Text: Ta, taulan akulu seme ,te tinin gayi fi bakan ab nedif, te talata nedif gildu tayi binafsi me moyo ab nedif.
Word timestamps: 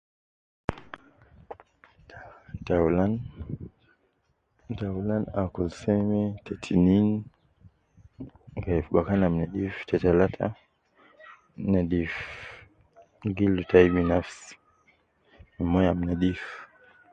Ta, 2.09 2.19
taulan 4.77 5.23
akulu 5.41 5.69
seme 5.81 6.21
,te 6.45 6.53
tinin 6.63 7.07
gayi 8.63 8.81
fi 8.83 8.89
bakan 8.95 9.21
ab 9.27 9.33
nedif, 9.39 9.73
te 9.87 9.95
talata 10.03 10.47
nedif 11.71 12.13
gildu 13.35 13.63
tayi 13.69 13.87
binafsi 13.95 14.51
me 15.53 15.61
moyo 15.71 15.89
ab 15.91 15.99
nedif. 16.07 16.41